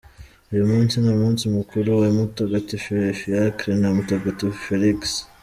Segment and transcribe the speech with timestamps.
[0.51, 4.99] Uyu munsi ni umunsi mukuru wa Mutagatifu Fiacre na Mutagatifu Felix.